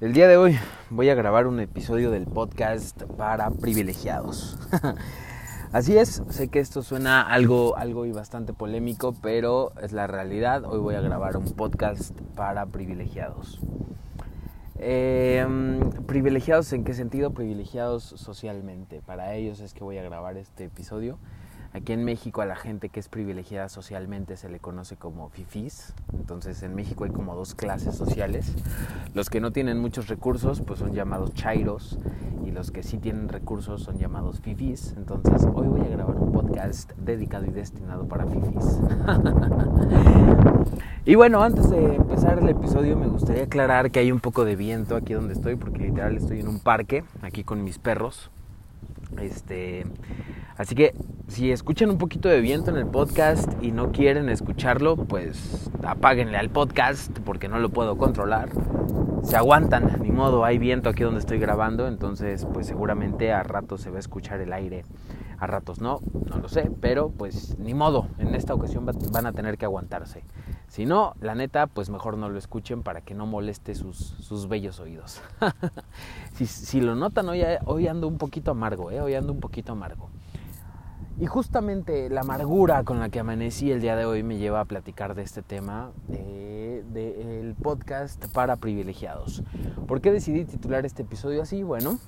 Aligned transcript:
El 0.00 0.14
día 0.14 0.28
de 0.28 0.38
hoy 0.38 0.58
voy 0.88 1.10
a 1.10 1.14
grabar 1.14 1.46
un 1.46 1.60
episodio 1.60 2.10
del 2.10 2.24
podcast 2.24 3.02
para 3.18 3.50
privilegiados. 3.50 4.58
Así 5.72 5.98
es, 5.98 6.22
sé 6.30 6.48
que 6.48 6.58
esto 6.58 6.82
suena 6.82 7.20
algo, 7.20 7.76
algo 7.76 8.06
y 8.06 8.10
bastante 8.10 8.54
polémico, 8.54 9.14
pero 9.20 9.72
es 9.82 9.92
la 9.92 10.06
realidad. 10.06 10.64
Hoy 10.64 10.78
voy 10.78 10.94
a 10.94 11.02
grabar 11.02 11.36
un 11.36 11.44
podcast 11.52 12.18
para 12.34 12.64
privilegiados. 12.64 13.60
Em, 14.78 15.90
¿Privilegiados 16.06 16.72
en 16.72 16.84
qué 16.84 16.94
sentido? 16.94 17.34
Privilegiados 17.34 18.02
socialmente. 18.02 19.02
Para 19.04 19.34
ellos 19.34 19.60
es 19.60 19.74
que 19.74 19.84
voy 19.84 19.98
a 19.98 20.02
grabar 20.02 20.38
este 20.38 20.64
episodio. 20.64 21.18
Aquí 21.72 21.92
en 21.92 22.04
México 22.04 22.42
a 22.42 22.46
la 22.46 22.56
gente 22.56 22.88
que 22.88 22.98
es 22.98 23.08
privilegiada 23.08 23.68
socialmente 23.68 24.36
se 24.36 24.48
le 24.48 24.58
conoce 24.58 24.96
como 24.96 25.28
fifís. 25.28 25.94
Entonces 26.12 26.64
en 26.64 26.74
México 26.74 27.04
hay 27.04 27.10
como 27.10 27.36
dos 27.36 27.54
clases 27.54 27.94
sociales. 27.94 28.52
Los 29.14 29.30
que 29.30 29.40
no 29.40 29.52
tienen 29.52 29.78
muchos 29.78 30.08
recursos 30.08 30.60
pues 30.62 30.80
son 30.80 30.94
llamados 30.94 31.32
chairos 31.32 31.98
y 32.44 32.50
los 32.50 32.72
que 32.72 32.82
sí 32.82 32.98
tienen 32.98 33.28
recursos 33.28 33.84
son 33.84 33.98
llamados 33.98 34.40
fifís. 34.40 34.94
Entonces 34.96 35.46
hoy 35.54 35.68
voy 35.68 35.82
a 35.82 35.88
grabar 35.88 36.16
un 36.16 36.32
podcast 36.32 36.90
dedicado 36.96 37.46
y 37.46 37.50
destinado 37.50 38.08
para 38.08 38.26
fifís. 38.26 38.80
y 41.04 41.14
bueno, 41.14 41.40
antes 41.40 41.70
de 41.70 41.94
empezar 41.94 42.40
el 42.40 42.48
episodio 42.48 42.96
me 42.96 43.06
gustaría 43.06 43.44
aclarar 43.44 43.92
que 43.92 44.00
hay 44.00 44.10
un 44.10 44.18
poco 44.18 44.44
de 44.44 44.56
viento 44.56 44.96
aquí 44.96 45.12
donde 45.12 45.34
estoy 45.34 45.54
porque 45.54 45.84
literal 45.84 46.16
estoy 46.16 46.40
en 46.40 46.48
un 46.48 46.58
parque 46.58 47.04
aquí 47.22 47.44
con 47.44 47.62
mis 47.62 47.78
perros. 47.78 48.32
Este, 49.20 49.84
así 50.60 50.74
que 50.74 50.94
si 51.26 51.50
escuchan 51.52 51.88
un 51.88 51.96
poquito 51.96 52.28
de 52.28 52.42
viento 52.42 52.70
en 52.70 52.76
el 52.76 52.86
podcast 52.86 53.50
y 53.62 53.72
no 53.72 53.92
quieren 53.92 54.28
escucharlo, 54.28 54.96
pues 54.96 55.70
apáguenle 55.82 56.36
al 56.36 56.50
podcast 56.50 57.18
porque 57.20 57.48
no 57.48 57.58
lo 57.58 57.70
puedo 57.70 57.96
controlar. 57.96 58.50
Se 59.22 59.36
aguantan, 59.36 60.02
ni 60.02 60.10
modo, 60.10 60.44
hay 60.44 60.58
viento 60.58 60.90
aquí 60.90 61.02
donde 61.02 61.20
estoy 61.20 61.38
grabando, 61.38 61.88
entonces 61.88 62.46
pues 62.52 62.66
seguramente 62.66 63.32
a 63.32 63.42
ratos 63.42 63.80
se 63.80 63.90
va 63.90 63.96
a 63.96 64.00
escuchar 64.00 64.40
el 64.40 64.52
aire, 64.52 64.84
a 65.38 65.46
ratos 65.46 65.80
no, 65.80 66.00
no 66.28 66.36
lo 66.38 66.48
sé, 66.48 66.70
pero 66.80 67.08
pues 67.08 67.58
ni 67.58 67.72
modo, 67.72 68.08
en 68.18 68.34
esta 68.34 68.52
ocasión 68.52 68.84
van 68.84 69.26
a 69.26 69.32
tener 69.32 69.56
que 69.56 69.64
aguantarse. 69.64 70.24
Si 70.68 70.84
no, 70.84 71.14
la 71.20 71.34
neta, 71.34 71.68
pues 71.68 71.90
mejor 71.90 72.18
no 72.18 72.28
lo 72.28 72.38
escuchen 72.38 72.82
para 72.82 73.00
que 73.00 73.14
no 73.14 73.24
moleste 73.24 73.74
sus, 73.74 73.96
sus 73.96 74.46
bellos 74.46 74.78
oídos. 74.78 75.22
si, 76.34 76.46
si, 76.46 76.80
lo 76.80 76.94
notan, 76.94 77.28
hoy, 77.28 77.42
hoy 77.64 77.88
ando 77.88 78.06
un 78.06 78.18
poquito 78.18 78.50
amargo, 78.50 78.90
¿eh? 78.90 79.00
hoy 79.00 79.14
ando 79.14 79.32
un 79.32 79.40
poquito 79.40 79.72
amargo. 79.72 80.10
Y 81.20 81.26
justamente 81.26 82.08
la 82.08 82.22
amargura 82.22 82.82
con 82.82 82.98
la 82.98 83.10
que 83.10 83.20
amanecí 83.20 83.70
el 83.70 83.82
día 83.82 83.94
de 83.94 84.06
hoy 84.06 84.22
me 84.22 84.38
lleva 84.38 84.60
a 84.60 84.64
platicar 84.64 85.14
de 85.14 85.20
este 85.20 85.42
tema 85.42 85.92
del 86.08 86.94
de, 86.94 87.54
podcast 87.62 88.24
para 88.32 88.56
privilegiados. 88.56 89.42
¿Por 89.86 90.00
qué 90.00 90.12
decidí 90.12 90.46
titular 90.46 90.86
este 90.86 91.02
episodio 91.02 91.42
así? 91.42 91.62
Bueno, 91.62 91.98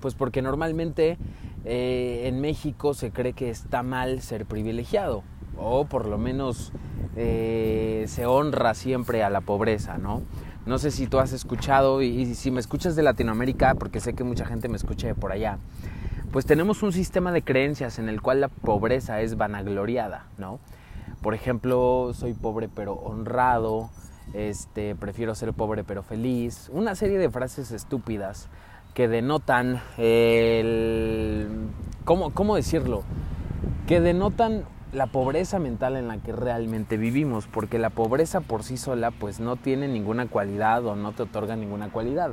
pues 0.00 0.14
porque 0.14 0.40
normalmente 0.40 1.18
eh, 1.66 2.22
en 2.28 2.40
México 2.40 2.94
se 2.94 3.10
cree 3.10 3.34
que 3.34 3.50
está 3.50 3.82
mal 3.82 4.22
ser 4.22 4.46
privilegiado, 4.46 5.22
o 5.58 5.84
por 5.84 6.06
lo 6.06 6.16
menos 6.16 6.72
eh, 7.16 8.06
se 8.08 8.24
honra 8.24 8.72
siempre 8.72 9.22
a 9.22 9.28
la 9.28 9.42
pobreza, 9.42 9.98
¿no? 9.98 10.22
No 10.64 10.78
sé 10.78 10.90
si 10.90 11.06
tú 11.06 11.18
has 11.18 11.34
escuchado 11.34 12.00
y, 12.00 12.34
si 12.34 12.50
me 12.50 12.60
escuchas 12.60 12.96
de 12.96 13.02
Latinoamérica, 13.02 13.74
porque 13.74 14.00
sé 14.00 14.14
que 14.14 14.24
mucha 14.24 14.46
gente 14.46 14.68
me 14.70 14.76
escucha 14.76 15.06
de 15.06 15.14
por 15.14 15.30
allá, 15.32 15.58
pues 16.32 16.46
tenemos 16.46 16.82
un 16.82 16.92
sistema 16.92 17.32
de 17.32 17.42
creencias 17.42 17.98
en 17.98 18.08
el 18.08 18.22
cual 18.22 18.40
la 18.40 18.48
pobreza 18.48 19.20
es 19.20 19.36
vanagloriada, 19.36 20.26
¿no? 20.38 20.60
Por 21.22 21.34
ejemplo, 21.34 22.12
soy 22.14 22.34
pobre 22.34 22.68
pero 22.68 22.94
honrado, 22.94 23.90
este, 24.32 24.94
prefiero 24.94 25.34
ser 25.34 25.52
pobre 25.52 25.82
pero 25.82 26.02
feliz, 26.02 26.70
una 26.72 26.94
serie 26.94 27.18
de 27.18 27.30
frases 27.30 27.72
estúpidas 27.72 28.48
que 28.94 29.08
denotan 29.08 29.80
el... 29.98 31.48
¿Cómo, 32.04 32.30
cómo 32.32 32.56
decirlo? 32.56 33.02
Que 33.86 34.00
denotan 34.00 34.64
la 34.92 35.06
pobreza 35.06 35.58
mental 35.58 35.96
en 35.96 36.08
la 36.08 36.18
que 36.18 36.32
realmente 36.32 36.96
vivimos, 36.96 37.46
porque 37.46 37.78
la 37.78 37.90
pobreza 37.90 38.40
por 38.40 38.62
sí 38.62 38.76
sola 38.76 39.10
pues 39.10 39.40
no 39.40 39.56
tiene 39.56 39.88
ninguna 39.88 40.26
cualidad 40.26 40.84
o 40.86 40.96
no 40.96 41.12
te 41.12 41.24
otorga 41.24 41.56
ninguna 41.56 41.90
cualidad. 41.90 42.32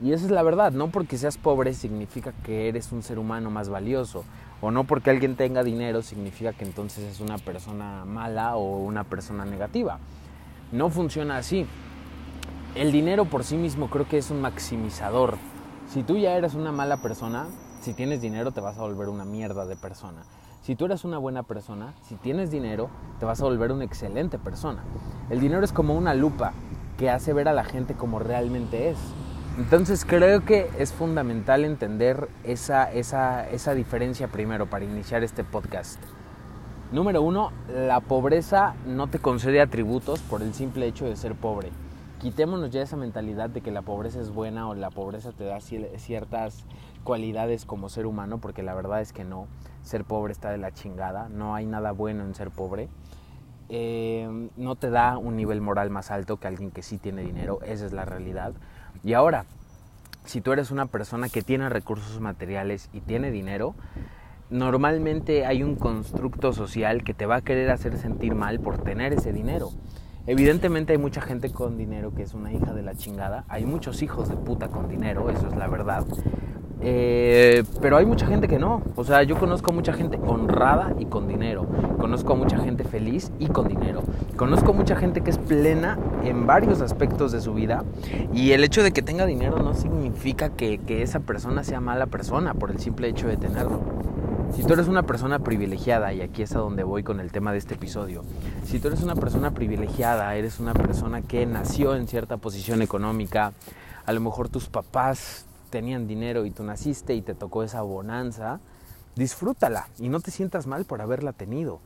Y 0.00 0.12
esa 0.12 0.26
es 0.26 0.30
la 0.30 0.42
verdad, 0.42 0.70
no 0.72 0.88
porque 0.88 1.18
seas 1.18 1.38
pobre 1.38 1.74
significa 1.74 2.32
que 2.44 2.68
eres 2.68 2.92
un 2.92 3.02
ser 3.02 3.18
humano 3.18 3.50
más 3.50 3.68
valioso, 3.68 4.24
o 4.60 4.70
no 4.70 4.84
porque 4.84 5.10
alguien 5.10 5.34
tenga 5.34 5.64
dinero 5.64 6.02
significa 6.02 6.52
que 6.52 6.64
entonces 6.64 7.04
es 7.04 7.20
una 7.20 7.38
persona 7.38 8.04
mala 8.04 8.56
o 8.56 8.78
una 8.78 9.04
persona 9.04 9.44
negativa. 9.44 9.98
No 10.70 10.90
funciona 10.90 11.36
así. 11.36 11.66
El 12.74 12.92
dinero 12.92 13.24
por 13.24 13.42
sí 13.42 13.56
mismo 13.56 13.88
creo 13.90 14.08
que 14.08 14.18
es 14.18 14.30
un 14.30 14.40
maximizador. 14.40 15.36
Si 15.88 16.02
tú 16.02 16.16
ya 16.16 16.36
eres 16.36 16.54
una 16.54 16.70
mala 16.70 16.98
persona, 16.98 17.46
si 17.80 17.92
tienes 17.92 18.20
dinero 18.20 18.52
te 18.52 18.60
vas 18.60 18.78
a 18.78 18.82
volver 18.82 19.08
una 19.08 19.24
mierda 19.24 19.66
de 19.66 19.76
persona. 19.76 20.22
Si 20.62 20.76
tú 20.76 20.84
eres 20.84 21.04
una 21.04 21.18
buena 21.18 21.42
persona, 21.44 21.94
si 22.02 22.14
tienes 22.16 22.50
dinero, 22.50 22.90
te 23.18 23.24
vas 23.24 23.40
a 23.40 23.44
volver 23.44 23.72
una 23.72 23.84
excelente 23.84 24.38
persona. 24.38 24.84
El 25.30 25.40
dinero 25.40 25.64
es 25.64 25.72
como 25.72 25.94
una 25.94 26.14
lupa 26.14 26.52
que 26.98 27.10
hace 27.10 27.32
ver 27.32 27.48
a 27.48 27.52
la 27.52 27.64
gente 27.64 27.94
como 27.94 28.18
realmente 28.18 28.90
es. 28.90 28.98
Entonces 29.58 30.04
creo 30.04 30.44
que 30.44 30.70
es 30.78 30.92
fundamental 30.92 31.64
entender 31.64 32.28
esa, 32.44 32.92
esa, 32.92 33.50
esa 33.50 33.74
diferencia 33.74 34.28
primero 34.28 34.66
para 34.66 34.84
iniciar 34.84 35.24
este 35.24 35.42
podcast. 35.42 36.00
Número 36.92 37.22
uno, 37.22 37.50
la 37.68 37.98
pobreza 37.98 38.76
no 38.86 39.08
te 39.08 39.18
concede 39.18 39.60
atributos 39.60 40.20
por 40.20 40.42
el 40.42 40.54
simple 40.54 40.86
hecho 40.86 41.06
de 41.06 41.16
ser 41.16 41.34
pobre. 41.34 41.70
Quitémonos 42.20 42.70
ya 42.70 42.82
esa 42.82 42.96
mentalidad 42.96 43.50
de 43.50 43.60
que 43.60 43.72
la 43.72 43.82
pobreza 43.82 44.20
es 44.20 44.30
buena 44.30 44.68
o 44.68 44.76
la 44.76 44.90
pobreza 44.90 45.32
te 45.32 45.42
da 45.42 45.58
ciertas 45.60 46.64
cualidades 47.02 47.64
como 47.64 47.88
ser 47.88 48.06
humano, 48.06 48.38
porque 48.38 48.62
la 48.62 48.74
verdad 48.74 49.00
es 49.00 49.12
que 49.12 49.24
no 49.24 49.48
ser 49.82 50.04
pobre 50.04 50.32
está 50.32 50.50
de 50.50 50.58
la 50.58 50.70
chingada, 50.70 51.28
no 51.30 51.56
hay 51.56 51.66
nada 51.66 51.90
bueno 51.90 52.22
en 52.22 52.36
ser 52.36 52.52
pobre. 52.52 52.88
Eh, 53.70 54.48
no 54.56 54.76
te 54.76 54.88
da 54.88 55.18
un 55.18 55.34
nivel 55.34 55.60
moral 55.60 55.90
más 55.90 56.12
alto 56.12 56.36
que 56.38 56.46
alguien 56.46 56.70
que 56.70 56.82
sí 56.82 56.96
tiene 56.96 57.22
dinero, 57.22 57.58
esa 57.64 57.86
es 57.86 57.92
la 57.92 58.04
realidad. 58.04 58.54
Y 59.04 59.12
ahora, 59.14 59.44
si 60.24 60.40
tú 60.40 60.52
eres 60.52 60.70
una 60.70 60.86
persona 60.86 61.28
que 61.28 61.42
tiene 61.42 61.68
recursos 61.68 62.20
materiales 62.20 62.90
y 62.92 63.00
tiene 63.00 63.30
dinero, 63.30 63.74
normalmente 64.50 65.46
hay 65.46 65.62
un 65.62 65.76
constructo 65.76 66.52
social 66.52 67.04
que 67.04 67.14
te 67.14 67.26
va 67.26 67.36
a 67.36 67.40
querer 67.42 67.70
hacer 67.70 67.96
sentir 67.98 68.34
mal 68.34 68.60
por 68.60 68.78
tener 68.78 69.12
ese 69.12 69.32
dinero. 69.32 69.70
Evidentemente 70.26 70.92
hay 70.92 70.98
mucha 70.98 71.22
gente 71.22 71.50
con 71.50 71.78
dinero 71.78 72.12
que 72.14 72.22
es 72.22 72.34
una 72.34 72.52
hija 72.52 72.74
de 72.74 72.82
la 72.82 72.94
chingada, 72.94 73.44
hay 73.48 73.64
muchos 73.64 74.02
hijos 74.02 74.28
de 74.28 74.36
puta 74.36 74.68
con 74.68 74.88
dinero, 74.88 75.30
eso 75.30 75.48
es 75.48 75.56
la 75.56 75.68
verdad. 75.68 76.04
Eh, 76.80 77.64
pero 77.80 77.96
hay 77.96 78.06
mucha 78.06 78.26
gente 78.26 78.48
que 78.48 78.58
no. 78.58 78.82
O 78.96 79.04
sea, 79.04 79.22
yo 79.22 79.38
conozco 79.38 79.70
a 79.70 79.74
mucha 79.74 79.92
gente 79.92 80.18
honrada 80.24 80.94
y 80.98 81.06
con 81.06 81.26
dinero. 81.28 81.66
Conozco 81.98 82.34
a 82.34 82.36
mucha 82.36 82.58
gente 82.58 82.84
feliz 82.84 83.32
y 83.38 83.48
con 83.48 83.68
dinero. 83.68 84.02
Conozco 84.36 84.70
a 84.70 84.74
mucha 84.74 84.96
gente 84.96 85.22
que 85.22 85.30
es 85.30 85.38
plena 85.38 85.98
en 86.24 86.46
varios 86.46 86.80
aspectos 86.80 87.32
de 87.32 87.40
su 87.40 87.54
vida. 87.54 87.84
Y 88.32 88.52
el 88.52 88.62
hecho 88.62 88.82
de 88.82 88.92
que 88.92 89.02
tenga 89.02 89.26
dinero 89.26 89.58
no 89.58 89.74
significa 89.74 90.50
que, 90.50 90.78
que 90.78 91.02
esa 91.02 91.20
persona 91.20 91.64
sea 91.64 91.80
mala 91.80 92.06
persona 92.06 92.54
por 92.54 92.70
el 92.70 92.78
simple 92.78 93.08
hecho 93.08 93.26
de 93.26 93.36
tenerlo. 93.36 93.80
Si 94.54 94.64
tú 94.64 94.72
eres 94.72 94.88
una 94.88 95.02
persona 95.02 95.40
privilegiada, 95.40 96.12
y 96.14 96.22
aquí 96.22 96.42
es 96.42 96.54
a 96.56 96.58
donde 96.58 96.82
voy 96.82 97.02
con 97.02 97.20
el 97.20 97.30
tema 97.30 97.52
de 97.52 97.58
este 97.58 97.74
episodio, 97.74 98.22
si 98.64 98.78
tú 98.78 98.88
eres 98.88 99.02
una 99.02 99.14
persona 99.14 99.50
privilegiada, 99.50 100.34
eres 100.36 100.58
una 100.58 100.72
persona 100.72 101.20
que 101.20 101.44
nació 101.44 101.94
en 101.94 102.08
cierta 102.08 102.38
posición 102.38 102.80
económica, 102.80 103.52
a 104.06 104.12
lo 104.12 104.20
mejor 104.20 104.48
tus 104.48 104.68
papás 104.70 105.47
tenían 105.68 106.06
dinero 106.06 106.44
y 106.44 106.50
tú 106.50 106.64
naciste 106.64 107.14
y 107.14 107.22
te 107.22 107.34
tocó 107.34 107.62
esa 107.62 107.82
bonanza, 107.82 108.60
disfrútala 109.16 109.88
y 109.98 110.08
no 110.08 110.20
te 110.20 110.30
sientas 110.30 110.66
mal 110.66 110.84
por 110.84 111.00
haberla 111.00 111.32
tenido. 111.32 111.80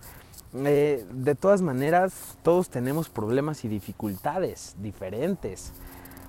Eh, 0.55 1.07
de 1.11 1.35
todas 1.35 1.63
maneras, 1.63 2.37
todos 2.43 2.69
tenemos 2.69 3.09
problemas 3.09 3.65
y 3.65 3.69
dificultades 3.69 4.77
diferentes, 4.83 5.73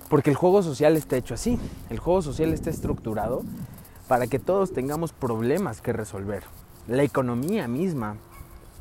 porque 0.08 0.30
el 0.30 0.36
juego 0.36 0.62
social 0.62 0.96
está 0.96 1.16
hecho 1.16 1.34
así, 1.34 1.58
el 1.90 1.98
juego 1.98 2.22
social 2.22 2.54
está 2.54 2.70
estructurado 2.70 3.42
para 4.08 4.26
que 4.26 4.38
todos 4.38 4.72
tengamos 4.72 5.12
problemas 5.12 5.80
que 5.80 5.92
resolver. 5.92 6.42
La 6.88 7.02
economía 7.02 7.68
misma 7.68 8.16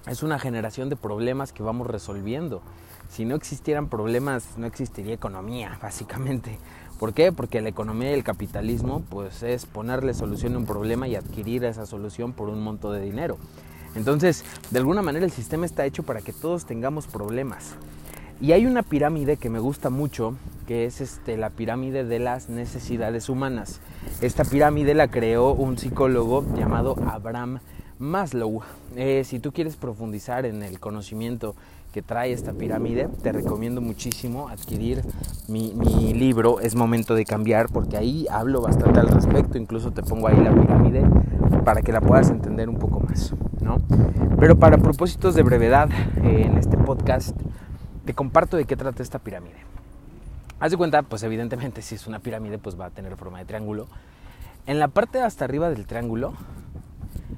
es 0.07 0.24
una 0.24 0.39
generación 0.39 0.89
de 0.89 0.95
problemas 0.95 1.53
que 1.53 1.63
vamos 1.63 1.88
resolviendo. 1.88 2.62
Si 3.09 3.25
no 3.25 3.36
existieran 3.36 3.89
problemas, 3.89 4.57
no 4.57 4.65
existiría 4.65 5.13
economía, 5.13 5.77
básicamente. 5.81 6.57
¿Por 7.03 7.13
qué? 7.13 7.33
Porque 7.33 7.59
la 7.59 7.67
economía 7.67 8.11
y 8.11 8.13
el 8.13 8.23
capitalismo 8.23 9.03
pues 9.09 9.44
es 9.44 9.65
ponerle 9.65 10.13
solución 10.13 10.55
a 10.55 10.57
un 10.59 10.65
problema 10.65 11.05
y 11.05 11.17
adquirir 11.17 11.65
esa 11.65 11.85
solución 11.85 12.31
por 12.31 12.47
un 12.47 12.63
monto 12.63 12.94
de 12.94 13.01
dinero. 13.01 13.38
Entonces, 13.94 14.45
de 14.71 14.79
alguna 14.79 15.01
manera 15.01 15.25
el 15.25 15.31
sistema 15.33 15.65
está 15.65 15.85
hecho 15.85 16.03
para 16.03 16.21
que 16.21 16.31
todos 16.31 16.65
tengamos 16.65 17.07
problemas. 17.07 17.75
Y 18.39 18.53
hay 18.53 18.65
una 18.65 18.83
pirámide 18.83 19.35
que 19.35 19.50
me 19.50 19.59
gusta 19.59 19.89
mucho, 19.89 20.38
que 20.65 20.85
es 20.85 21.01
este, 21.01 21.35
la 21.35 21.50
pirámide 21.50 22.05
de 22.05 22.19
las 22.19 22.47
necesidades 22.47 23.27
humanas. 23.27 23.81
Esta 24.21 24.45
pirámide 24.45 24.94
la 24.94 25.09
creó 25.09 25.51
un 25.51 25.77
psicólogo 25.77 26.45
llamado 26.55 26.95
Abraham 27.05 27.59
Maslow. 28.00 28.61
Eh, 28.95 29.25
si 29.25 29.39
tú 29.39 29.51
quieres 29.51 29.75
profundizar 29.75 30.45
en 30.45 30.63
el 30.63 30.79
conocimiento 30.79 31.53
que 31.94 32.01
trae 32.01 32.34
esta 32.34 32.54
pirámide, 32.54 33.07
te 33.22 33.31
recomiendo 33.31 33.80
muchísimo 33.80 34.50
adquirir 34.50 35.04
mi, 35.48 35.72
libro 36.13 36.60
Es 36.60 36.74
Momento 36.74 37.13
de 37.13 37.24
Cambiar, 37.24 37.69
porque 37.69 37.98
ahí 37.98 38.25
hablo 38.31 38.62
bastante 38.62 39.00
al 39.00 39.10
respecto, 39.10 39.60
incluso 39.60 39.92
te 39.92 40.01
pongo 40.01 40.28
ahí 40.28 40.38
la 40.44 40.51
pirámide 40.51 41.04
para 41.63 41.84
que 41.84 41.92
la 41.92 42.01
puedas 42.01 42.31
entender 42.31 42.68
un 42.68 42.80
poco 42.80 43.00
más, 43.00 43.36
¿no? 43.62 43.78
Pero 44.40 44.57
para 44.57 44.80
propósitos 44.80 45.36
de 45.36 45.44
brevedad, 45.44 45.90
eh, 46.24 46.45
en 46.48 46.57
este 46.57 46.78
podcast 46.78 47.40
te 48.06 48.16
comparto 48.16 48.57
de 48.57 48.66
qué 48.66 48.75
trata 48.75 49.04
esta 49.04 49.19
pirámide. 49.19 49.57
Haz 50.60 50.72
de 50.72 50.78
cuenta, 50.78 51.04
pues 51.04 51.22
evidentemente 51.22 51.84
si 51.84 51.94
es 51.94 52.07
una 52.07 52.18
pirámide, 52.18 52.57
pues 52.57 52.80
va 52.80 52.88
a 52.88 52.89
tener 52.89 53.16
forma 53.18 53.38
de 53.38 53.46
triángulo. 53.46 53.86
En 54.66 54.80
la 54.80 54.88
parte 54.88 55.22
hasta 55.22 55.46
arriba 55.46 55.69
del 55.69 55.86
triángulo 55.86 56.34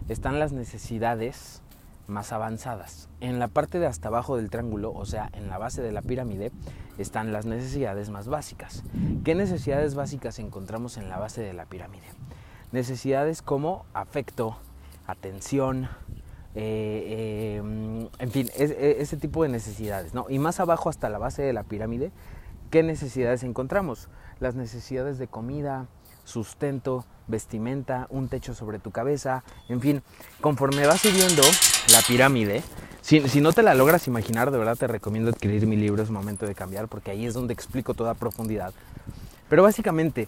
están 0.08 0.40
las 0.40 0.54
necesidades 0.54 1.62
más 2.08 2.32
avanzadas. 2.32 3.10
En 3.20 3.40
la 3.40 3.48
parte 3.48 3.80
de 3.80 3.88
hasta 3.88 4.10
abajo 4.10 4.38
del 4.38 4.50
triángulo, 4.50 4.94
o 4.94 5.06
sea, 5.06 5.30
en 5.34 5.50
la 5.50 5.58
base 5.58 5.82
de 5.82 5.92
la 5.92 6.02
pirámide, 6.02 6.52
están 6.98 7.34
las 7.34 7.46
necesidades 7.46 8.10
más 8.10 8.28
básicas. 8.28 8.84
¿Qué 9.24 9.36
necesidades 9.36 9.96
básicas 9.96 10.40
encontramos 10.40 10.98
en 10.98 11.10
la 11.10 11.18
base 11.18 11.42
de 11.42 11.54
la 11.54 11.66
pirámide? 11.66 12.06
Necesidades 12.72 13.42
como 13.42 13.86
afecto, 13.94 14.58
atención, 15.08 15.90
eh, 16.56 17.58
eh, 17.58 18.10
en 18.20 18.32
fin, 18.32 18.50
ese 18.56 19.18
tipo 19.18 19.44
de 19.44 19.50
necesidades. 19.50 20.14
Y 20.30 20.40
más 20.40 20.60
abajo 20.60 20.90
hasta 20.90 21.10
la 21.10 21.18
base 21.18 21.42
de 21.42 21.54
la 21.54 21.64
pirámide, 21.64 22.12
¿qué 22.72 22.82
necesidades 22.84 23.44
encontramos? 23.44 24.10
Las 24.40 24.56
necesidades 24.56 25.18
de 25.18 25.28
comida, 25.28 25.88
sustento, 26.26 27.06
vestimenta, 27.28 28.08
un 28.10 28.28
techo 28.28 28.54
sobre 28.54 28.80
tu 28.80 28.92
cabeza, 28.92 29.44
en 29.70 29.80
fin, 29.80 30.04
conforme 30.42 30.86
vas 30.86 31.02
subiendo 31.02 31.42
la 31.92 32.02
pirámide, 32.06 32.62
si, 33.06 33.20
no 33.40 33.54
te 33.54 33.62
la 33.62 33.76
logras 33.76 34.08
imaginar, 34.08 34.50
de 34.50 34.58
verdad 34.58 34.76
te 34.76 34.88
recomiendo 34.88 35.30
adquirir 35.30 35.68
mi 35.68 35.76
libro 35.76 36.02
Es 36.02 36.10
Momento 36.10 36.48
de 36.48 36.56
Cambiar, 36.56 36.88
porque 36.88 37.12
ahí 37.12 37.28
es 37.28 37.36
donde 37.36 37.54
explico 37.54 37.94
toda 37.94 38.16
profundidad. 38.16 38.74
Pero 39.48 39.62
básicamente 39.62 40.28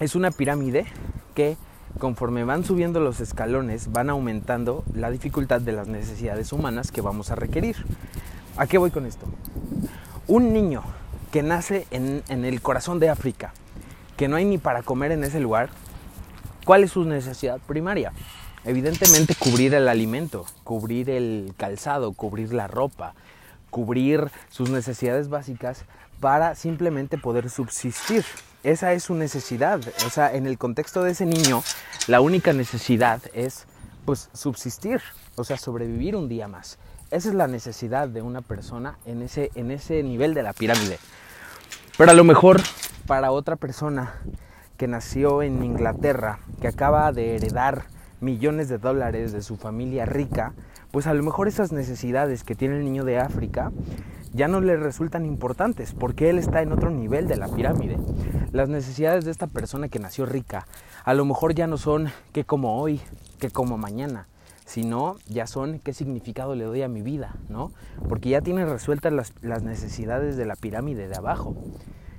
es 0.00 0.14
una 0.14 0.30
pirámide 0.30 0.86
que 1.34 1.58
conforme 1.98 2.44
van 2.44 2.64
subiendo 2.64 2.98
los 2.98 3.20
escalones 3.20 3.92
van 3.92 4.08
aumentando 4.08 4.84
la 4.94 5.10
dificultad 5.10 5.60
de 5.60 5.72
las 5.72 5.86
necesidades 5.86 6.50
humanas 6.54 6.90
que 6.90 7.02
vamos 7.02 7.30
a 7.30 7.34
requerir. 7.34 7.76
¿A 8.56 8.66
qué 8.66 8.78
voy 8.78 8.90
con 8.90 9.04
esto? 9.04 9.26
Un 10.26 10.54
niño 10.54 10.82
que 11.30 11.42
nace 11.42 11.86
en, 11.90 12.22
en 12.30 12.46
el 12.46 12.62
corazón 12.62 13.00
de 13.00 13.10
África, 13.10 13.52
que 14.22 14.28
no 14.28 14.36
hay 14.36 14.44
ni 14.44 14.56
para 14.56 14.84
comer 14.84 15.10
en 15.10 15.24
ese 15.24 15.40
lugar, 15.40 15.68
¿cuál 16.64 16.84
es 16.84 16.92
su 16.92 17.04
necesidad 17.04 17.58
primaria? 17.58 18.12
Evidentemente 18.64 19.34
cubrir 19.34 19.74
el 19.74 19.88
alimento, 19.88 20.46
cubrir 20.62 21.10
el 21.10 21.52
calzado, 21.56 22.12
cubrir 22.12 22.52
la 22.52 22.68
ropa, 22.68 23.16
cubrir 23.70 24.30
sus 24.48 24.70
necesidades 24.70 25.28
básicas 25.28 25.86
para 26.20 26.54
simplemente 26.54 27.18
poder 27.18 27.50
subsistir. 27.50 28.24
Esa 28.62 28.92
es 28.92 29.02
su 29.02 29.14
necesidad. 29.16 29.80
O 30.06 30.10
sea, 30.10 30.32
en 30.32 30.46
el 30.46 30.56
contexto 30.56 31.02
de 31.02 31.10
ese 31.10 31.26
niño, 31.26 31.64
la 32.06 32.20
única 32.20 32.52
necesidad 32.52 33.20
es 33.34 33.66
pues 34.04 34.30
subsistir, 34.34 35.00
o 35.34 35.42
sea, 35.42 35.56
sobrevivir 35.56 36.14
un 36.14 36.28
día 36.28 36.46
más. 36.46 36.78
Esa 37.10 37.28
es 37.28 37.34
la 37.34 37.48
necesidad 37.48 38.06
de 38.06 38.22
una 38.22 38.40
persona 38.40 38.98
en 39.04 39.20
ese, 39.22 39.50
en 39.56 39.72
ese 39.72 40.00
nivel 40.04 40.32
de 40.32 40.44
la 40.44 40.52
pirámide. 40.52 41.00
Pero 41.98 42.10
a 42.10 42.14
lo 42.14 42.24
mejor 42.24 42.60
para 43.06 43.32
otra 43.32 43.56
persona 43.56 44.14
que 44.78 44.88
nació 44.88 45.42
en 45.42 45.62
Inglaterra, 45.62 46.38
que 46.60 46.68
acaba 46.68 47.12
de 47.12 47.36
heredar 47.36 47.84
millones 48.20 48.70
de 48.70 48.78
dólares 48.78 49.32
de 49.32 49.42
su 49.42 49.56
familia 49.56 50.06
rica, 50.06 50.54
pues 50.90 51.06
a 51.06 51.12
lo 51.12 51.22
mejor 51.22 51.48
esas 51.48 51.70
necesidades 51.70 52.44
que 52.44 52.54
tiene 52.54 52.78
el 52.78 52.84
niño 52.84 53.04
de 53.04 53.18
África 53.18 53.72
ya 54.32 54.48
no 54.48 54.62
le 54.62 54.76
resultan 54.78 55.26
importantes 55.26 55.92
porque 55.92 56.30
él 56.30 56.38
está 56.38 56.62
en 56.62 56.72
otro 56.72 56.90
nivel 56.90 57.28
de 57.28 57.36
la 57.36 57.48
pirámide. 57.48 57.98
Las 58.52 58.70
necesidades 58.70 59.26
de 59.26 59.30
esta 59.30 59.46
persona 59.46 59.88
que 59.88 59.98
nació 59.98 60.24
rica 60.24 60.66
a 61.04 61.12
lo 61.12 61.26
mejor 61.26 61.54
ya 61.54 61.66
no 61.66 61.76
son 61.76 62.10
que 62.32 62.44
como 62.44 62.80
hoy, 62.80 63.02
que 63.38 63.50
como 63.50 63.76
mañana, 63.76 64.26
sino 64.72 65.16
ya 65.28 65.46
son 65.46 65.80
qué 65.80 65.92
significado 65.92 66.54
le 66.54 66.64
doy 66.64 66.80
a 66.80 66.88
mi 66.88 67.02
vida, 67.02 67.34
¿no? 67.50 67.72
Porque 68.08 68.30
ya 68.30 68.40
tiene 68.40 68.64
resueltas 68.64 69.12
las, 69.12 69.34
las 69.42 69.62
necesidades 69.62 70.38
de 70.38 70.46
la 70.46 70.56
pirámide 70.56 71.08
de 71.08 71.14
abajo. 71.14 71.54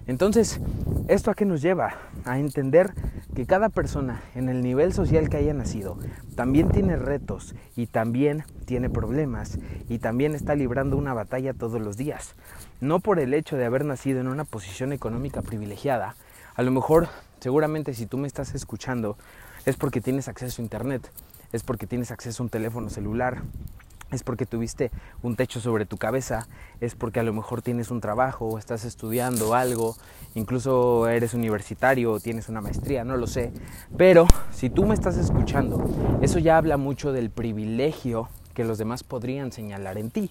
Entonces, 0.05 0.59
¿esto 1.07 1.31
a 1.31 1.33
qué 1.33 1.45
nos 1.45 1.63
lleva? 1.63 1.95
A 2.25 2.37
entender 2.37 2.93
que 3.33 3.47
cada 3.47 3.69
persona 3.69 4.21
en 4.35 4.49
el 4.49 4.61
nivel 4.61 4.93
social 4.93 5.29
que 5.29 5.37
haya 5.37 5.55
nacido 5.55 5.97
también 6.35 6.69
tiene 6.69 6.95
retos 6.95 7.55
y 7.75 7.87
también 7.87 8.43
tiene 8.65 8.87
problemas 8.87 9.57
y 9.89 9.97
también 9.97 10.35
está 10.35 10.53
librando 10.53 10.95
una 10.95 11.15
batalla 11.15 11.55
todos 11.55 11.81
los 11.81 11.97
días. 11.97 12.35
No 12.81 12.99
por 12.99 13.17
el 13.17 13.33
hecho 13.33 13.57
de 13.57 13.65
haber 13.65 13.83
nacido 13.83 14.21
en 14.21 14.27
una 14.27 14.43
posición 14.43 14.93
económica 14.93 15.41
privilegiada, 15.41 16.15
a 16.53 16.61
lo 16.61 16.69
mejor 16.69 17.07
seguramente 17.39 17.95
si 17.95 18.05
tú 18.05 18.19
me 18.19 18.27
estás 18.27 18.53
escuchando 18.53 19.17
es 19.65 19.75
porque 19.75 20.01
tienes 20.01 20.27
acceso 20.27 20.61
a 20.61 20.65
internet, 20.65 21.09
es 21.53 21.63
porque 21.63 21.87
tienes 21.87 22.11
acceso 22.11 22.43
a 22.43 22.45
un 22.45 22.49
teléfono 22.49 22.89
celular, 22.89 23.43
es 24.11 24.23
porque 24.23 24.45
tuviste 24.45 24.91
un 25.21 25.35
techo 25.35 25.59
sobre 25.59 25.85
tu 25.85 25.97
cabeza, 25.97 26.47
es 26.81 26.95
porque 26.95 27.19
a 27.19 27.23
lo 27.23 27.33
mejor 27.33 27.61
tienes 27.61 27.89
un 27.89 28.01
trabajo 28.01 28.45
o 28.45 28.59
estás 28.59 28.85
estudiando 28.85 29.55
algo, 29.55 29.95
incluso 30.35 31.07
eres 31.07 31.33
universitario 31.33 32.11
o 32.11 32.19
tienes 32.19 32.49
una 32.49 32.61
maestría, 32.61 33.03
no 33.03 33.17
lo 33.17 33.27
sé. 33.27 33.51
Pero 33.97 34.27
si 34.51 34.69
tú 34.69 34.85
me 34.85 34.93
estás 34.93 35.17
escuchando, 35.17 35.83
eso 36.21 36.39
ya 36.39 36.57
habla 36.57 36.77
mucho 36.77 37.11
del 37.11 37.29
privilegio 37.29 38.29
que 38.53 38.63
los 38.63 38.77
demás 38.77 39.03
podrían 39.03 39.51
señalar 39.51 39.97
en 39.97 40.11
ti. 40.11 40.29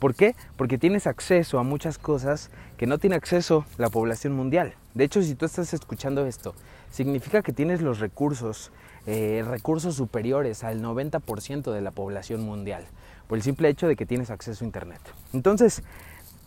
¿Por 0.00 0.14
qué? 0.14 0.34
Porque 0.56 0.78
tienes 0.78 1.06
acceso 1.06 1.58
a 1.58 1.62
muchas 1.62 1.98
cosas 1.98 2.50
que 2.78 2.86
no 2.86 2.98
tiene 2.98 3.16
acceso 3.16 3.64
la 3.76 3.90
población 3.90 4.34
mundial. 4.34 4.74
De 4.94 5.04
hecho, 5.04 5.22
si 5.22 5.34
tú 5.34 5.44
estás 5.46 5.72
escuchando 5.72 6.26
esto, 6.26 6.54
significa 6.90 7.42
que 7.42 7.52
tienes 7.52 7.80
los 7.80 8.00
recursos, 8.00 8.72
eh, 9.06 9.44
recursos 9.46 9.94
superiores 9.94 10.64
al 10.64 10.82
90% 10.82 11.72
de 11.72 11.80
la 11.80 11.90
población 11.90 12.42
mundial 12.42 12.84
por 13.26 13.38
el 13.38 13.42
simple 13.42 13.68
hecho 13.68 13.86
de 13.86 13.96
que 13.96 14.06
tienes 14.06 14.30
acceso 14.30 14.64
a 14.64 14.66
Internet. 14.66 15.00
Entonces, 15.32 15.82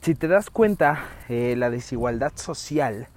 si 0.02 0.16
te 0.16 0.28
das 0.28 0.50
cuenta, 0.50 1.06
eh, 1.30 1.56
la 1.58 1.70
desigualdad 1.70 2.34
social 2.36 3.08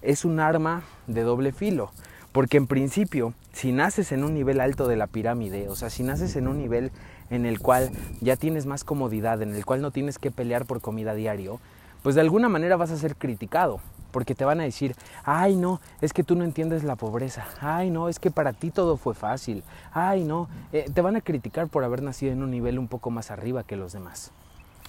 es 0.00 0.24
un 0.24 0.40
arma 0.40 0.82
de 1.06 1.20
doble 1.20 1.52
filo, 1.52 1.92
porque 2.32 2.56
en 2.56 2.66
principio, 2.66 3.34
si 3.52 3.70
naces 3.70 4.12
en 4.12 4.24
un 4.24 4.32
nivel 4.32 4.60
alto 4.60 4.88
de 4.88 4.96
la 4.96 5.06
pirámide, 5.06 5.68
o 5.68 5.76
sea, 5.76 5.90
si 5.90 6.02
naces 6.02 6.36
en 6.36 6.48
un 6.48 6.56
nivel 6.56 6.90
en 7.28 7.44
el 7.44 7.60
cual 7.60 7.90
ya 8.22 8.36
tienes 8.36 8.64
más 8.64 8.82
comodidad, 8.82 9.42
en 9.42 9.54
el 9.54 9.66
cual 9.66 9.82
no 9.82 9.90
tienes 9.90 10.18
que 10.18 10.30
pelear 10.30 10.64
por 10.64 10.80
comida 10.80 11.14
diario, 11.14 11.60
pues 12.02 12.14
de 12.14 12.22
alguna 12.22 12.48
manera 12.48 12.76
vas 12.76 12.90
a 12.90 12.96
ser 12.96 13.14
criticado, 13.16 13.80
porque 14.12 14.36
te 14.36 14.44
van 14.44 14.60
a 14.60 14.64
decir, 14.64 14.94
ay 15.24 15.56
no, 15.56 15.80
es 16.00 16.12
que 16.12 16.22
tú 16.22 16.36
no 16.36 16.44
entiendes 16.44 16.84
la 16.84 16.94
pobreza, 16.94 17.44
ay 17.60 17.90
no, 17.90 18.08
es 18.08 18.20
que 18.20 18.30
para 18.30 18.52
ti 18.52 18.70
todo 18.70 18.96
fue 18.96 19.14
fácil, 19.14 19.64
ay 19.92 20.22
no, 20.22 20.48
eh, 20.72 20.86
te 20.92 21.00
van 21.00 21.16
a 21.16 21.20
criticar 21.20 21.66
por 21.66 21.82
haber 21.82 22.02
nacido 22.02 22.32
en 22.32 22.42
un 22.42 22.50
nivel 22.50 22.78
un 22.78 22.86
poco 22.86 23.10
más 23.10 23.30
arriba 23.30 23.64
que 23.64 23.76
los 23.76 23.92
demás. 23.92 24.30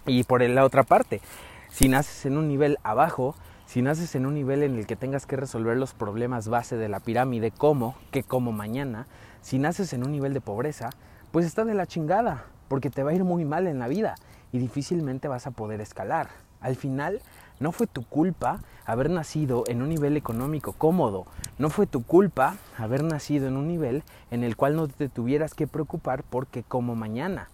Y 0.06 0.24
por 0.24 0.42
la 0.42 0.66
otra 0.66 0.84
parte, 0.84 1.22
si 1.70 1.88
naces 1.88 2.26
en 2.26 2.38
un 2.38 2.48
nivel 2.48 2.78
abajo, 2.84 3.36
si 3.66 3.82
naces 3.82 4.14
en 4.16 4.26
un 4.26 4.36
nivel 4.36 4.62
en 4.62 4.78
el 4.78 4.86
que 4.86 4.96
tengas 4.96 5.26
que 5.26 5.38
resolver 5.38 5.78
los 5.78 5.94
problemas 5.94 6.50
base 6.50 6.76
de 6.76 6.90
la 6.90 7.00
pirámide, 7.00 7.52
como, 7.52 7.96
que 8.12 8.22
como 8.22 8.52
mañana, 8.52 9.08
si 9.42 9.58
naces 9.58 9.94
en 9.94 10.04
un 10.04 10.12
nivel 10.12 10.34
de 10.34 10.42
pobreza, 10.42 10.90
pues 11.32 11.46
está 11.46 11.66
de 11.66 11.74
la 11.74 11.88
chingada, 11.88 12.46
porque 12.68 12.90
te 12.90 13.02
va 13.02 13.12
a 13.12 13.14
ir 13.16 13.24
muy 13.24 13.46
mal 13.46 13.66
en 13.68 13.80
la 13.80 13.88
vida 13.88 14.16
y 14.52 14.60
difícilmente 14.60 15.28
vas 15.28 15.48
a 15.48 15.52
poder 15.52 15.82
escalar. 15.82 16.30
Al 16.62 16.76
final, 16.76 17.22
no 17.64 17.72
fue 17.72 17.88
tu 17.88 18.04
culpa 18.04 18.60
haber 18.86 19.10
nacido 19.10 19.64
en 19.68 19.82
un 19.82 19.88
nivel 19.88 20.18
económico 20.18 20.74
cómodo. 20.74 21.26
No 21.58 21.70
fue 21.70 21.88
tu 21.88 22.04
culpa 22.04 22.58
haber 22.78 23.06
nacido 23.06 23.48
en 23.48 23.56
un 23.56 23.70
nivel 23.70 24.04
en 24.32 24.44
el 24.44 24.58
cual 24.58 24.76
no 24.76 24.90
te 24.90 25.08
tuvieras 25.08 25.54
que 25.54 25.66
preocupar 25.66 26.24
porque 26.24 26.64
como 26.64 26.94
mañana. 26.94 27.48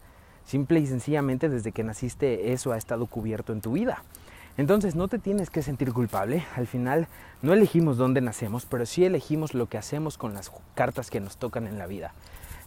Simple 0.46 0.80
y 0.80 0.88
sencillamente 0.88 1.48
desde 1.48 1.72
que 1.72 1.84
naciste 1.84 2.54
eso 2.54 2.72
ha 2.72 2.78
estado 2.78 3.06
cubierto 3.06 3.54
en 3.54 3.62
tu 3.62 3.74
vida. 3.74 4.02
Entonces 4.58 4.96
no 4.96 5.08
te 5.10 5.20
tienes 5.20 5.52
que 5.52 5.62
sentir 5.62 5.94
culpable. 5.94 6.44
Al 6.56 6.66
final 6.66 7.08
no 7.44 7.54
elegimos 7.54 7.98
dónde 7.98 8.20
nacemos, 8.20 8.66
pero 8.66 8.88
sí 8.88 9.06
elegimos 9.06 9.54
lo 9.54 9.70
que 9.70 9.78
hacemos 9.78 10.18
con 10.18 10.34
las 10.34 10.52
cartas 10.74 11.12
que 11.12 11.20
nos 11.20 11.38
tocan 11.38 11.68
en 11.68 11.78
la 11.78 11.86
vida. 11.86 12.14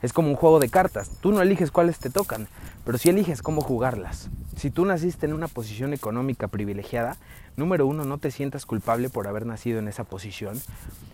Es 0.02 0.12
como 0.12 0.28
un 0.28 0.36
juego 0.36 0.58
de 0.58 0.68
cartas. 0.68 1.10
Tú 1.20 1.32
no 1.32 1.40
eliges 1.40 1.70
cuáles 1.70 1.98
te 1.98 2.10
tocan, 2.10 2.48
pero 2.84 2.98
sí 2.98 3.08
eliges 3.08 3.40
cómo 3.40 3.60
jugarlas. 3.60 4.28
Si 4.56 4.70
tú 4.70 4.84
naciste 4.84 5.26
en 5.26 5.32
una 5.32 5.48
posición 5.48 5.92
económica 5.92 6.48
privilegiada, 6.48 7.16
número 7.56 7.86
uno, 7.86 8.04
no 8.04 8.18
te 8.18 8.30
sientas 8.30 8.66
culpable 8.66 9.08
por 9.08 9.28
haber 9.28 9.46
nacido 9.46 9.78
en 9.78 9.88
esa 9.88 10.04
posición. 10.04 10.60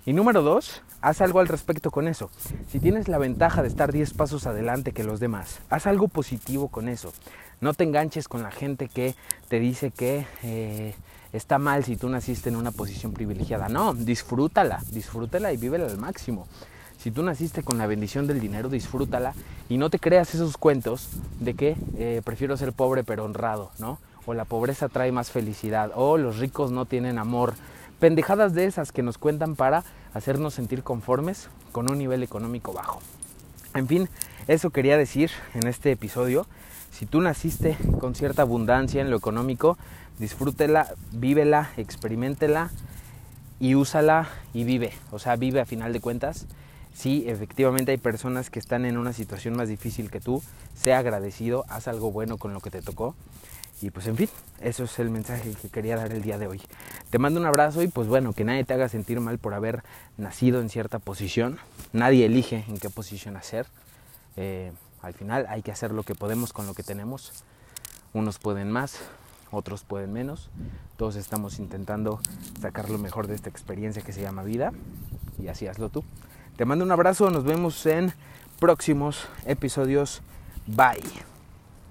Y 0.07 0.15
número 0.15 0.43
dos, 0.43 0.83
haz 1.03 1.21
algo 1.21 1.41
al 1.41 1.49
respecto 1.49 1.91
con 1.91 2.09
eso. 2.09 2.31
Si 2.69 2.81
tienes 2.81 3.09
la 3.09 3.19
ventaja 3.19 3.63
de 3.63 3.69
estar 3.69 3.93
10 3.93 4.15
pasos 4.15 4.47
adelante 4.47 4.93
que 4.93 5.05
los 5.05 5.21
demás, 5.21 5.61
haz 5.69 5.87
algo 5.87 6.09
positivo 6.09 6.69
con 6.69 6.89
eso. 6.89 7.13
No 7.61 7.75
te 7.75 7.85
enganches 7.85 8.29
con 8.29 8.43
la 8.43 8.51
gente 8.51 8.89
que 8.89 9.15
te 9.49 9.61
dice 9.61 9.91
que 9.91 10.27
eh, 10.43 10.95
está 11.33 11.59
mal 11.59 11.85
si 11.85 11.97
tú 11.97 12.09
naciste 12.09 12.49
en 12.49 12.57
una 12.57 12.71
posición 12.71 13.13
privilegiada. 13.13 13.69
No, 13.69 13.95
disfrútala, 13.95 14.81
disfrútala 14.91 15.53
y 15.53 15.57
vívela 15.57 15.87
al 15.87 15.99
máximo. 15.99 16.47
Si 16.99 17.13
tú 17.13 17.23
naciste 17.23 17.63
con 17.63 17.79
la 17.79 17.87
bendición 17.87 18.27
del 18.27 18.41
dinero, 18.41 18.69
disfrútala 18.69 19.33
y 19.69 19.79
no 19.79 19.89
te 19.89 20.01
creas 20.01 20.35
esos 20.35 20.57
cuentos 20.57 21.09
de 21.39 21.55
que 21.55 21.77
eh, 21.97 22.23
prefiero 22.25 22.57
ser 22.57 22.73
pobre 22.73 23.05
pero 23.05 23.25
honrado, 23.25 23.71
¿no? 23.79 24.01
O 24.27 24.35
la 24.35 24.45
pobreza 24.45 24.89
trae 24.89 25.13
más 25.13 25.31
felicidad, 25.31 25.93
o 25.95 26.19
los 26.19 26.39
ricos 26.39 26.73
no 26.73 26.87
tienen 26.87 27.19
amor. 27.19 27.55
Pendejadas 28.01 28.53
de 28.53 28.65
esas 28.65 28.91
que 28.91 29.05
nos 29.05 29.17
cuentan 29.17 29.55
para 29.55 29.85
hacernos 30.13 30.55
sentir 30.55 30.83
conformes 30.83 31.49
con 31.71 31.89
un 31.89 31.99
nivel 31.99 32.25
económico 32.25 32.73
bajo. 32.73 33.01
En 33.75 33.87
fin, 33.87 34.09
eso 34.49 34.71
quería 34.71 34.99
decir 34.99 35.31
en 35.55 35.69
este 35.69 35.93
episodio. 35.93 36.47
Si 36.91 37.07
tú 37.07 37.21
naciste 37.21 37.77
con 38.01 38.17
cierta 38.17 38.43
abundancia 38.43 39.01
en 39.01 39.11
lo 39.11 39.17
económico, 39.17 39.79
disfrútela, 40.19 40.95
vívela, 41.13 41.71
experimentela 41.77 42.71
y 43.61 43.77
úsala 43.77 44.29
y 44.53 44.65
vive. 44.65 44.93
O 45.13 45.21
sea, 45.21 45.37
vive 45.37 45.61
a 45.61 45.65
final 45.65 45.93
de 45.93 46.01
cuentas. 46.01 46.47
Si 46.99 47.29
efectivamente 47.29 47.93
hay 47.93 47.97
personas 47.97 48.51
que 48.51 48.59
están 48.59 48.85
en 48.85 48.99
una 48.99 49.13
situación 49.13 49.57
más 49.57 49.69
difícil 49.69 50.11
que 50.11 50.19
tú, 50.19 50.43
sea 50.75 50.99
agradecido, 50.99 51.65
haz 51.69 51.87
algo 51.87 52.11
bueno 52.11 52.39
con 52.39 52.53
lo 52.53 52.59
que 52.59 52.73
te 52.73 52.83
tocó. 52.83 53.15
Y 53.81 53.91
pues 53.91 54.09
en 54.09 54.17
fin, 54.17 54.29
eso 54.61 54.83
es 54.83 54.99
el 54.99 55.09
mensaje 55.09 55.53
que 55.63 55.69
quería 55.69 55.95
dar 55.95 56.11
el 56.11 56.23
día 56.23 56.39
de 56.39 56.49
hoy. 56.49 56.61
Te 57.11 57.21
mando 57.21 57.39
un 57.39 57.47
abrazo 57.47 57.85
y 57.85 57.87
pues 57.87 58.09
bueno, 58.09 58.33
que 58.33 58.43
nadie 58.43 58.65
te 58.65 58.75
haga 58.75 58.89
sentir 58.89 59.21
mal 59.21 59.39
por 59.39 59.55
haber 59.55 59.85
nacido 60.17 60.61
en 60.61 60.71
cierta 60.71 60.99
posición. 60.99 61.61
Nadie 61.93 62.27
elige 62.27 62.65
en 62.67 62.79
qué 62.79 62.91
posición 62.91 63.37
hacer. 63.37 63.67
Eh, 64.35 64.73
al 65.01 65.15
final 65.15 65.47
hay 65.49 65.63
que 65.63 65.71
hacer 65.71 65.93
lo 65.93 66.03
que 66.03 66.17
podemos 66.17 66.53
con 66.53 66.67
lo 66.67 66.75
que 66.75 66.83
tenemos. 66.83 67.45
Unos 68.13 68.41
pueden 68.41 68.73
más, 68.73 68.99
otros 69.53 69.85
pueden 69.85 70.13
menos. 70.13 70.51
Todos 70.97 71.15
estamos 71.15 71.61
intentando 71.61 72.19
sacar 72.61 72.91
lo 72.91 72.99
mejor 72.99 73.29
de 73.29 73.37
esta 73.37 73.51
experiencia 73.51 74.03
que 74.03 74.13
se 74.13 74.21
llama 74.21 74.43
vida. 74.43 74.73
Y 75.41 75.47
así 75.47 75.69
hazlo 75.69 75.91
tú. 75.91 76.03
Te 76.59 76.65
mando 76.65 76.85
un 76.85 76.91
abrazo, 76.91 77.31
nos 77.31 77.45
vemos 77.45 77.87
en 77.87 78.13
próximos 78.59 79.29
episodios. 79.47 80.23
Bye. 80.67 81.38